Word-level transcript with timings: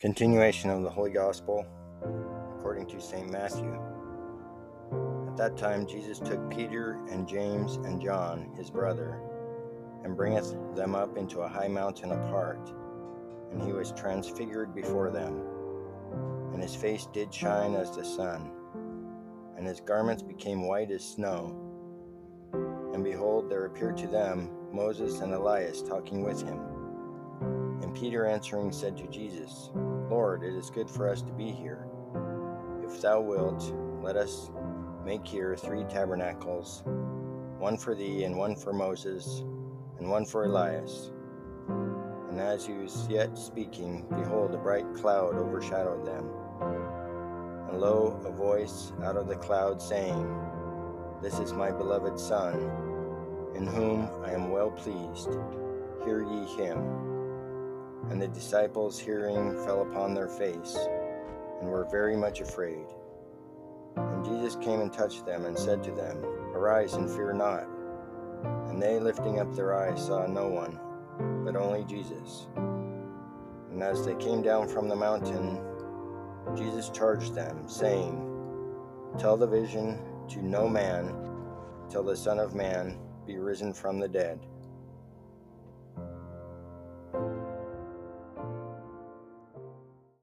Continuation 0.00 0.70
of 0.70 0.84
the 0.84 0.90
Holy 0.90 1.10
Gospel 1.10 1.66
according 2.56 2.86
to 2.86 3.00
St. 3.00 3.28
Matthew. 3.28 3.82
At 5.26 5.36
that 5.36 5.56
time 5.56 5.88
Jesus 5.88 6.20
took 6.20 6.48
Peter 6.52 7.00
and 7.10 7.26
James 7.26 7.78
and 7.84 8.00
John, 8.00 8.48
his 8.56 8.70
brother, 8.70 9.20
and 10.04 10.16
bringeth 10.16 10.54
them 10.76 10.94
up 10.94 11.16
into 11.16 11.40
a 11.40 11.48
high 11.48 11.66
mountain 11.66 12.12
apart, 12.12 12.72
and 13.50 13.60
he 13.60 13.72
was 13.72 13.90
transfigured 13.90 14.72
before 14.72 15.10
them. 15.10 15.42
And 16.52 16.62
his 16.62 16.76
face 16.76 17.08
did 17.12 17.34
shine 17.34 17.74
as 17.74 17.90
the 17.90 18.04
sun, 18.04 18.52
and 19.56 19.66
his 19.66 19.80
garments 19.80 20.22
became 20.22 20.68
white 20.68 20.92
as 20.92 21.04
snow. 21.04 21.60
And 22.94 23.02
behold, 23.02 23.50
there 23.50 23.64
appeared 23.64 23.96
to 23.96 24.06
them 24.06 24.48
Moses 24.72 25.18
and 25.22 25.34
Elias 25.34 25.82
talking 25.82 26.22
with 26.22 26.40
him. 26.40 26.77
And 27.40 27.94
Peter 27.94 28.26
answering 28.26 28.72
said 28.72 28.96
to 28.98 29.06
Jesus, 29.08 29.70
Lord, 30.10 30.42
it 30.42 30.54
is 30.54 30.70
good 30.70 30.88
for 30.88 31.08
us 31.08 31.22
to 31.22 31.32
be 31.32 31.50
here. 31.50 31.86
If 32.84 33.00
thou 33.00 33.20
wilt, 33.20 33.72
let 34.02 34.16
us 34.16 34.50
make 35.04 35.26
here 35.26 35.56
three 35.56 35.84
tabernacles 35.84 36.82
one 37.58 37.76
for 37.76 37.94
thee, 37.94 38.24
and 38.24 38.36
one 38.36 38.54
for 38.54 38.72
Moses, 38.72 39.42
and 39.98 40.08
one 40.08 40.24
for 40.24 40.44
Elias. 40.44 41.10
And 41.68 42.40
as 42.40 42.64
he 42.64 42.72
was 42.72 43.06
yet 43.10 43.36
speaking, 43.36 44.06
behold, 44.08 44.54
a 44.54 44.58
bright 44.58 44.86
cloud 44.94 45.34
overshadowed 45.34 46.06
them. 46.06 46.30
And 47.68 47.80
lo, 47.80 48.20
a 48.24 48.30
voice 48.30 48.92
out 49.02 49.16
of 49.16 49.26
the 49.26 49.36
cloud 49.36 49.82
saying, 49.82 50.24
This 51.20 51.38
is 51.40 51.52
my 51.52 51.70
beloved 51.70 52.18
Son, 52.18 52.54
in 53.54 53.66
whom 53.66 54.08
I 54.22 54.32
am 54.32 54.50
well 54.50 54.70
pleased. 54.70 55.30
Hear 56.04 56.22
ye 56.22 56.46
him. 56.56 57.17
And 58.10 58.20
the 58.20 58.28
disciples, 58.28 58.98
hearing, 58.98 59.54
fell 59.64 59.82
upon 59.82 60.14
their 60.14 60.28
face, 60.28 60.76
and 61.60 61.68
were 61.68 61.86
very 61.90 62.16
much 62.16 62.40
afraid. 62.40 62.86
And 63.96 64.24
Jesus 64.24 64.56
came 64.56 64.80
and 64.80 64.92
touched 64.92 65.26
them, 65.26 65.44
and 65.44 65.58
said 65.58 65.82
to 65.84 65.90
them, 65.90 66.24
Arise 66.54 66.94
and 66.94 67.10
fear 67.10 67.32
not. 67.32 67.66
And 68.68 68.80
they, 68.80 68.98
lifting 68.98 69.40
up 69.40 69.54
their 69.54 69.76
eyes, 69.76 70.06
saw 70.06 70.26
no 70.26 70.48
one, 70.48 70.78
but 71.44 71.56
only 71.56 71.84
Jesus. 71.84 72.46
And 72.56 73.82
as 73.82 74.04
they 74.04 74.14
came 74.14 74.42
down 74.42 74.68
from 74.68 74.88
the 74.88 74.96
mountain, 74.96 75.60
Jesus 76.56 76.88
charged 76.90 77.34
them, 77.34 77.68
saying, 77.68 78.24
Tell 79.18 79.36
the 79.36 79.46
vision 79.46 79.98
to 80.28 80.42
no 80.42 80.68
man 80.68 81.14
till 81.90 82.02
the 82.02 82.16
Son 82.16 82.38
of 82.38 82.54
Man 82.54 82.98
be 83.26 83.38
risen 83.38 83.72
from 83.72 83.98
the 83.98 84.08
dead. 84.08 84.38